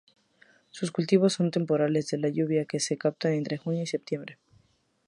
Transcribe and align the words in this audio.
Sus 0.71 0.91
cultivos 0.91 1.33
son 1.33 1.51
temporales, 1.51 2.07
de 2.09 2.17
la 2.17 2.27
lluvia 2.29 2.65
que 2.65 2.79
se 2.79 2.97
capta 2.97 3.31
entre 3.35 3.57
junio 3.57 3.83
y 3.83 3.85
septiembre. 3.85 4.39